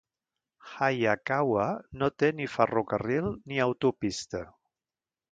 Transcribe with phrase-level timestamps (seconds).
[0.69, 1.65] Hayakawa
[2.03, 4.41] no té ni ferrocarril ni autopista.